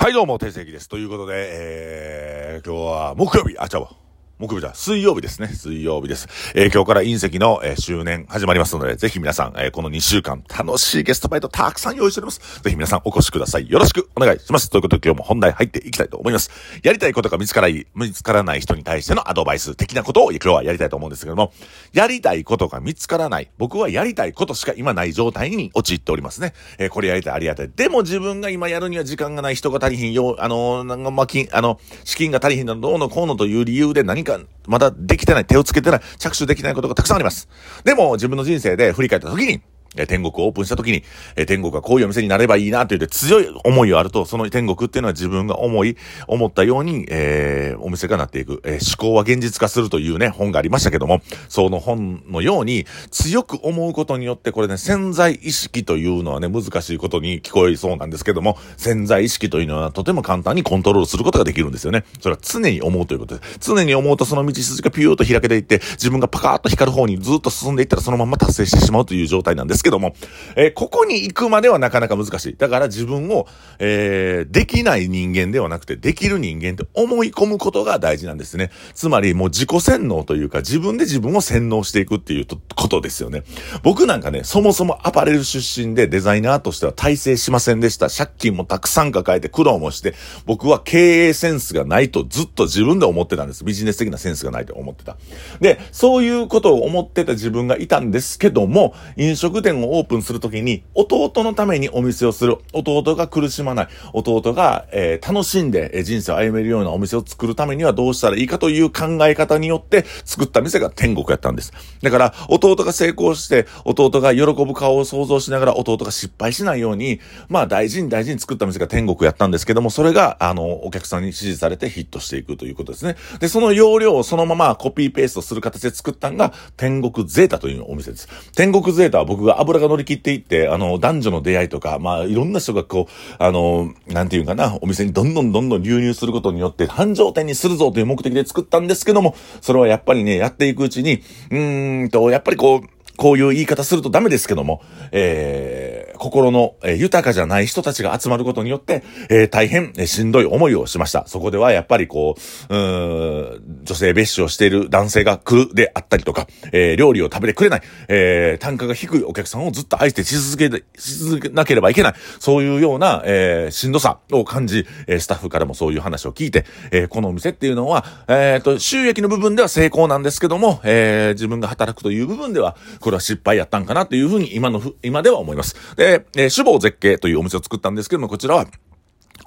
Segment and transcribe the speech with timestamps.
[0.00, 0.88] はい、どうも、定石です。
[0.88, 4.07] ということで、えー、今日は木曜日、あ、ちゃう。
[4.38, 5.48] 木曜日じゃ、水曜日ですね。
[5.48, 6.28] 水曜日です。
[6.54, 12.60] えー今日から隕石の、えー周年始まりますので、ぜひ皆さん、えーこの2週間、楽しいゲストバイトたくさん用意しております。
[12.62, 13.68] ぜひ皆さんお越しください。
[13.68, 14.70] よろしくお願いします。
[14.70, 16.52] ということで今日も本題入っていきたいと思います。
[16.84, 21.52] やりたいことが見つからない、見つからない人に対してのアドバイス的なことを今日はやりたいと思うんですけども、
[21.92, 23.50] やりたいことが見つからない。
[23.58, 26.52] 僕はやりたいことしか今ない状態に陥っておりますね。
[26.78, 27.70] えーこれやりたい、ありがたい。
[27.74, 34.27] でも自分が今やるには時間がない、人が足りひんよう、あのーなんか、まあ、金、あの、資金が足りひんの、どうのこうのという理由で何か、
[34.66, 37.48] まだできてない、手をつけてない、着手できないことがたくさんあります。
[37.84, 39.60] でも、自分の人生で振り返った時に、
[39.96, 41.04] え天国をオープンした時に、
[41.36, 62.04] え天国がこういうお店になればいいなというで強い思いがあると、その天国っていうのは自分が思い、思ったように、えーお店がなっていく、えー思考は現実化するというね、本がありましたけども、その本のように、強く思うことによって、これね、潜在意識というのはね、難しいことに聞こえそうなんですけども、潜在意識というのはとても簡単にコントロールすることができるんですよね。
[62.20, 63.58] それは常に思うということです。
[63.60, 70.14] 常に思うとその道筋がピューと開けていって、自分がパカーッと光る方にずっと進んでいったらそのまま達成してしまうという状態なんですけども、
[70.56, 72.56] えーここに行くまではなかなか難しい。
[72.56, 73.46] だから自分を、
[73.78, 78.70] えーできない人間ではなくて、できる人間って思い込むことが大事なんですね。
[78.94, 83.42] つまりもう自己洗脳というか、自分で自分を洗脳していくっていうことですよね。
[83.82, 88.08] 僕なんかね、そもそもアパレル出身でデザイナーとしては大成しませんでした。
[88.08, 90.14] 借金もたくさん抱えて苦労もして、
[90.46, 93.64] 僕は経営センスがないとずっと自分で思ってたんです。
[93.64, 95.16] ビジネス的なセンスがないと思ってた。
[95.60, 102.58] で、そういうことを思ってた自分がいたんですけども、飲食店店をオープンするときに、弟のためにお店をする。
[102.72, 103.88] 弟が苦しまない。
[104.12, 111.72] 弟が、えー楽しんでえ人生を歩めるようなお店を作るためにはどうしたらいいかという考え方によって作った店が天国やったんです。
[112.02, 123.16] だから、弟が成功して、弟が喜ぶ顔を想像しながら弟が失敗しないように、まあ大事に大事に作った店が天国やったんですけども、それが、あの、お客さんに支持されてヒットしていくということですね。
[123.40, 128.28] で、その要領をそのままコピーペーストする形で作ったのが、天国ゼータというお店です。
[128.54, 144.80] 天国ゼータは僕が油が乗り切っていって、あの、男女の出会いとか、まあ、いろんな人がこう、あの、なんていうかな、お店にどんどんどんどん流入することによって、繁盛店にするぞという目的で作ったんですけども、それはやっぱりね、やっていくうちに、うーんと、やっぱりこう、こういう言い方するとダメですけども、
[145.10, 151.26] えー、心の、えー豊かじゃない人たちが集まることによって、えー大変、えーしんどい思いをしました。
[151.26, 152.36] そこではやっぱりこ
[152.70, 172.76] う、うん、女性蔑視をしている男性が来るであったりとか、えー料理を食べてくれない、えー単価が低いお客さんをずっと愛してし続け、し続けなければいけない、そういうような、えーしんどさを感じ、えースタッフからもそういう話を聞いて、えーこのお店っていうのは、えっ、と、収益の部分では成功なんですけども、えー自分が働くという部分では、
[173.08, 175.74] これは失敗やったんかなというふうに今のふ、今では思います。
[175.96, 178.66] で、えー、主坊絶景というお店を作ったんですけども、こちらは、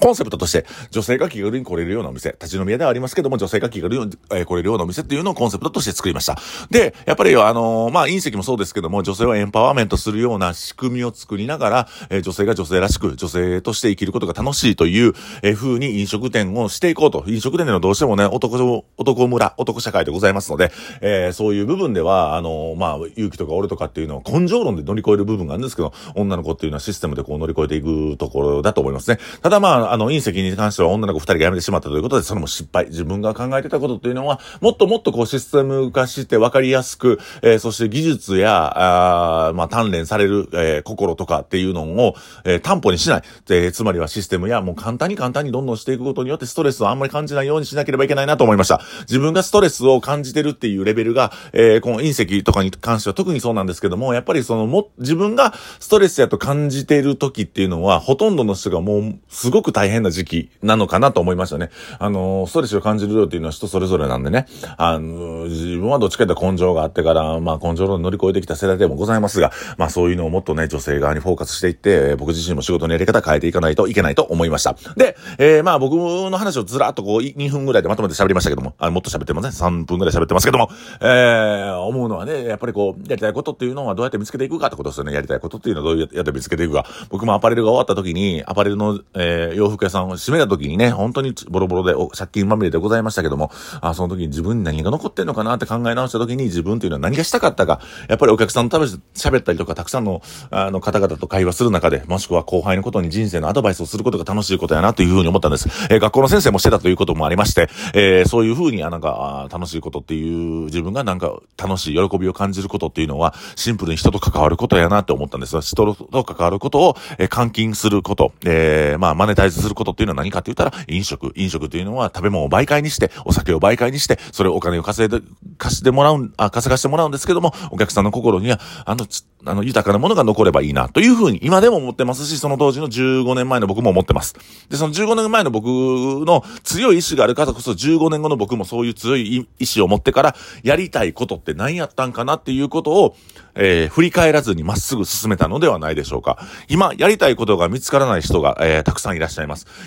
[0.02, 6.38] コンセプトとして、女性が気軽に来れるようなお店、立ち飲み屋ではありますけども、女性が気軽に、えー来れるようなお店っていうのをコンセプトとして作りました。
[6.72, 15.14] で、やっぱり、あのーまあ、隕石もそうですけども、女性をエンパワーメントするような仕組みを作りながら、えー女性が女性らしく、女性として生きることが楽しいという、
[15.44, 17.24] えー風に飲食店をしていこうと。
[17.28, 29.20] 飲食店でのどうしてもね、男、男村、男社会でございますので、えーそういう部分では、あのーまあ、勇気とか俺とかっていうのは根性論で乗り越える部分があるんですけど、女の子っていうのはシステムでこう乗り越えていくところだと思いますね。
[29.42, 32.86] ただまあ、あの、隕石に関しては女の子二人が辞めてしまったということで、それも失敗。
[32.86, 42.16] 自分が考えてたことっていうのは、もっともっとこうシステム化して分かりやすく、えーそして技術や、あまあ、鍛錬される、えー心とかっていうのを、
[42.46, 43.22] えー担保にしない。
[43.48, 48.82] で、つまりはシステムや、もう簡単に簡単にどんどんしていくことによってストレスをあんまり感じないようにしなければいけないなと思いました。
[49.02, 61.70] 自分がストレスを感じてるっていうレベルが、えーこの隕石とかに関しては特にそうなんですけども、やっぱりそのも、自分がストレスやと感じてる時っていうのは、ほとんどの人がもう、すごく大変な時期なのかなと思いましたね。
[62.00, 64.48] あの、ストレスを感じる量っていうのは人それぞれなんでね。
[64.78, 74.76] あの、自分はどっちかというと根性があってから、まあ根性論乗り越えてきた世代でもございますが、まあそういうのをもっとね、女性側にフォーカスしていって、僕自身も仕事のやり方変えていかないといけないと思いました。
[74.96, 79.52] で、えーまあ僕の話をずらっとこう、2分ぐらいでまとめて喋りましたけども、あもっと喋ってません。
[79.52, 80.70] 3分ぐらい喋ってますけども、
[81.02, 85.14] えー、思うのはね、やっぱりこう、やりたいことっていうのはどうやって見つけていくかってことですよね。
[85.14, 86.86] やりたいことっていうのはどうやって見つけていくか。
[87.10, 97.80] 僕もアパレルが終わった時に、アパレルの、えー洋服屋さんを閉めた時にね、本当にボロボロで借金まみれでございましたけども、あその時に自分に何が残ってんのかなって考え直した時に自分っていうのは何がしたかったか、
[98.10, 105.70] やっぱりお客さんと喋ったりとか、たくさんの、あの方々と会話する中で、もしくは後輩のことに人生のアドバイスをすることが楽しいことやなというふうに思ったんです。
[105.90, 115.60] えー学校の先生もしてたということもありまして、えーそういうふうに、あなんか、楽しいことっていう、自分がなんか楽しい喜びを感じることっていうのは、シンプルに人と関わることやなって思ったんです。
[115.62, 121.32] 人と関わることを、えー換金すること、えーまあ、マネタイズすることっていうのは何かって言ったら、飲食。
[121.36, 125.26] 飲食というのは食べ物を媒介にして、お酒を媒介にして、それをお金を稼いで、
[125.58, 129.06] 貸してもらうん、あ、稼がしてもらうんですけども、お客さんの心には、あの、
[129.46, 134.36] あの、豊かなものが残ればいいな、というふうに今でも思ってますし、その当時の15年前の僕も思ってます。
[134.70, 143.16] で、その15年前の僕の強い意志があるからこそ、15年後の僕もそういう強い意志を持ってから、やりたいことって何やったんかなっていうことを、
[143.56, 146.38] えー、振り返らずにまっすぐ進めたのではないでしょうか。
[146.70, 149.41] 今、やりたいことが見つからない人が、えー、たくさんいらっしゃいます。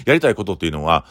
[0.07, 1.05] やりたいことっていうのは、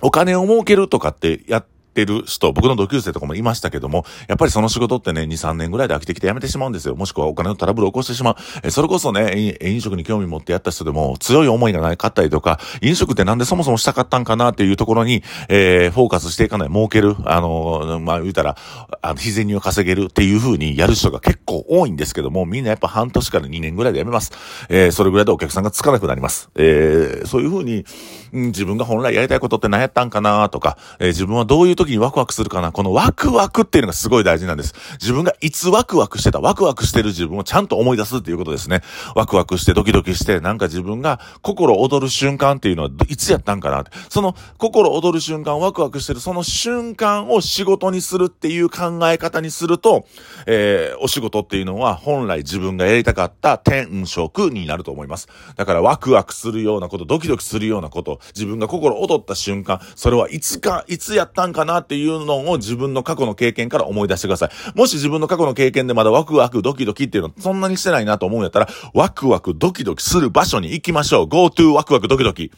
[0.00, 6.96] お金を儲けるとかってやっってる人、僕の同級生とかもいましたけども、やっぱりその仕事ってね、2、3年ぐらいで飽きてきて辞めてしまうんですよ。
[6.96, 8.36] もしくはお金のトラブルを起こしてしまう。
[8.62, 18.56] えそれこそね、飲食に興味持ってやった人でも強い思いがなかったりとか、飲食ってなんでそもそもしたかったんかなっていうところに、えー、フォーカスしていかない、儲ける、あの、まあ、言うたら、
[19.02, 24.32] あの、日銭を稼げるっていう風にやる人が結構多いんですけども、みんなやっぱ半年から2年ぐらいで辞めます。
[24.68, 26.50] えー、それぐらいでお客さんがつかなくなります。
[26.56, 27.84] えー、そういう風に、
[28.32, 34.74] うん、自分が本来やりたいことって何やったんかなとか、えー、自分はどういう時にワクワクするかな、このワクワクっていうのがすごい大事なんです。
[35.00, 38.82] 自分がいつワクワクしてた、ワクワクしてる自分をちゃんと思い出すっていうことですね。
[39.14, 43.90] ワクワクしてドキドキして、なんか自分が心躍る瞬間っていうのはいつやったんかなって。
[44.08, 50.06] その心躍る瞬間、ワクワクしてるその瞬間を仕事にするっていう考え方にすると、
[50.46, 55.28] えー、お仕事っていうのは本来自分がやりたかった転職になると思います。
[55.56, 64.78] だからワクワクするようなこと、ドキドキするようなこと、自分が心躍った瞬間、それはいつか、いつやったんかななっていうのをを自分の過去の経験から思い出してください。
[64.78, 71.24] もし自分の過去の経験でまだワクワクドキドキっていうのそんなにしてないなと思うんやったら、ワクワクドキドキする場所に行きましょう。
[71.26, 72.50] GoTo ワクワクドキドキ。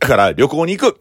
[0.00, 1.00] だから旅行に行く。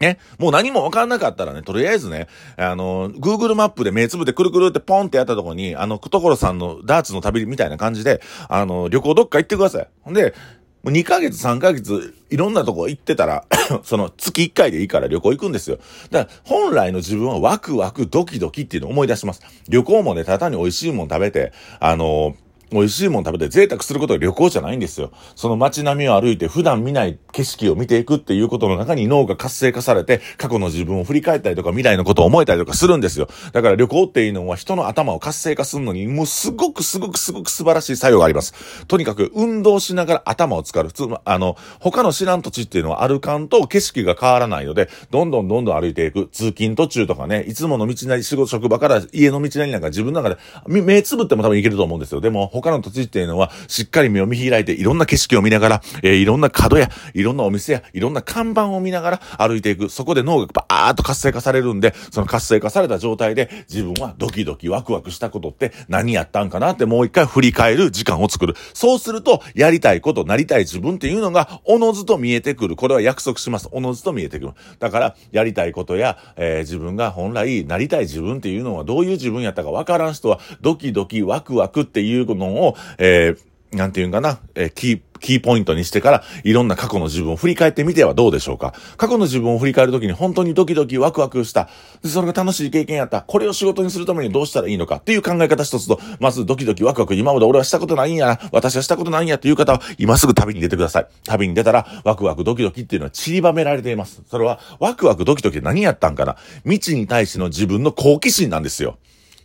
[0.00, 0.18] ね。
[0.38, 9.88] もう何もわかんなかったらね、とりあえずね、あの、Google マップで目つぶってくるくるってポンってやったとこに、あの、所さんのダーツの旅みたいな感じで、あの、旅行どっか行ってください。
[10.00, 10.34] ほんで、
[10.82, 13.44] もう2ヶ月3ヶ月いろんなとこ行ってたら
[13.84, 15.78] その月1回でいいから旅行行くんですよ。
[16.10, 19.42] だから本来の自分はワクワクドキドキっていうのを思い出します。
[19.68, 25.10] 旅行もね、ただに美味しいもん食べて、あのー美味しいもん食べて贅沢することが旅行じゃないんですよ。
[25.34, 33.28] その街並みを歩いて普段見ない景色を見ていくっていうことの中に脳が活性化されて、過去の自分を振り返ったりとか未来のことを思えたりとかするんですよ。
[33.52, 38.54] だから旅行っていうのは人の頭を活性化するのに、もうすごくすごくすごく素晴らしい作用があります。
[38.86, 40.84] とにかく運動しながら頭を使う。
[40.86, 46.28] 普通、あの、他の知らん土地っていうのは歩かんと景色が変わらないので、どんどんどんどん歩いていく。
[46.32, 52.20] 通勤途中とかね、いつもの道なり仕事職場から家の道なりなんか自分の中で、目つぶっても多分いけると思うんですよ。
[52.20, 59.88] でも他の土地っていうのは、しっかり目を見開いて、いろんな景色を見ながら、えー、いろんな角や、いろんなお店や、いろんな看板を見ながら歩いていく。
[59.88, 68.54] そこで脳がバーッと活性化されるんで、その活性化された状態で、自分はドキドキワクワクしたことって何やったんかなってもう一回振り返る時間を作る。
[68.74, 72.76] そうすると、やりたいこと、なりたい自分っていうのが、おのずと見えてくる。
[72.76, 73.68] これは約束します。
[73.72, 74.52] おのずと見えてくる。
[74.78, 88.74] だから、やりたいことや、えー、自分が本来なりたい自分っていうのはどういう自分やったかわからん人は、ドキドキワクワクっていうのを、えーなんていうんかな、えー、キー、キーポイントにしてから、いろんな過去の自分を振り返ってみてはどうでしょうか。
[88.96, 91.68] 過去の自分を振り返るときに本当にドキドキワクワクした。
[92.04, 93.22] それが楽しい経験やった。
[93.22, 101.06] これを仕事にするためにどうしたらいいのかっていう考え方一つと、まずドキドキワクワク、今まで俺はしたことないんやな、私はしたことないんやっていう方は、今すぐ旅に出てください。
[101.24, 104.22] 旅に出たら、ワクワクドキドキっていうのは散りばめられています。
[104.28, 108.98] それは、ワクワクドキドキ何やったんかな未知に対しての自分の好奇心なんですよ。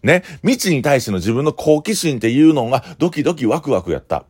[0.04, 0.24] ね。
[0.42, 4.26] 未知に対しての自分の好奇心っていうのがドキドキワクワクやった。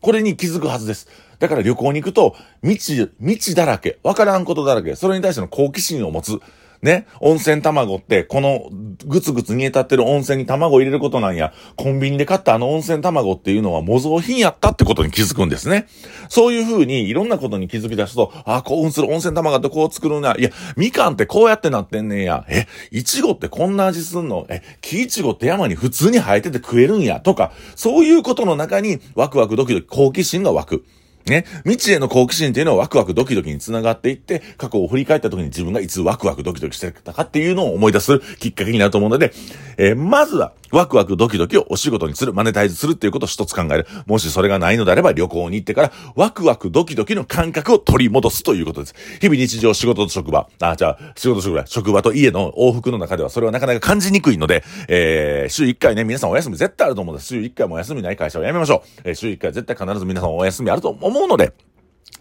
[0.00, 1.08] これに気づくはずです。
[1.38, 6.38] だから旅行に行くと、未知、未知だらけ、わからんことだらけ、それに対しての好奇心を持つ。
[6.80, 8.68] ね、温泉卵って、この
[9.04, 15.86] ぐつぐつ煮え立ってる温泉に卵を入れることなんや、コンビニで買ったあの温泉卵っていうのは模造品やったってことに気づくんですね。
[16.28, 20.36] そういう風にいろんなことに気づき出すと、あ、興奮する温泉卵ってこう作るな。
[20.38, 22.44] いや、みかんってこうやってなってんねんや。
[22.48, 24.46] え、いちごってこんな味すんの？
[24.48, 27.20] え、木いちごって山に普通に生えてて食えるんや。
[27.20, 30.84] とか、そういうことの中にワクワクドキドキ好奇心が湧く。
[31.30, 39.32] ね、未知への好奇心っていうのはワクワクドキドキに繋がっていって、過去を振り返った時に自分がいつワクワクドキドキしてたかっていうのを思い出すきっかけになると思うので、
[39.76, 43.86] えー、まずは、ワクワクドキドキをお仕事にする、マネタイズするっていうことを一つ考える。
[44.06, 48.94] もしそれがないのであれば旅行に行ってから、ワクワクドキドキの感覚を取り戻すということです。
[49.20, 57.28] 日々日常仕事と職場、あ、じゃあ、仕事職場、職場と家の往復の中ではそれはなかなか感じにくいので、えー、週1回ね、皆さんお休み絶対あると思うんです。
[57.28, 59.00] 週1回もお休みない会社はやめましょう。
[59.04, 61.52] えー、週1回絶対必ず皆さんお休みあると思うので、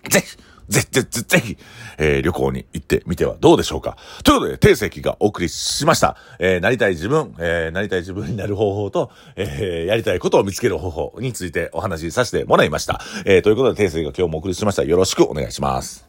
[0.10, 0.38] ぜひ、
[0.70, 1.58] ぜひ、ぜひ、ぜひ、
[1.98, 3.98] えー、旅行に行ってみてはどうでしょうか。
[4.24, 6.18] ということで、定石がお送りしました。
[6.40, 13.02] えー、なりたい自分、えー、なりたい自分になる方法と、えー、やりたいことを見つける方法についてお話しさせてもらいました。
[13.26, 14.84] えー、ということで、定石が今日もお送りしました。
[14.84, 16.07] よろしくお願いします。